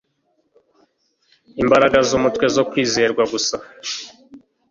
[1.61, 3.55] Imbaraga zumutwe zo kwizerwa gusa